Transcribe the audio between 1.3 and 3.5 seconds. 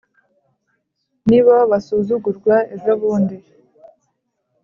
bo basuzugurwa ejobundi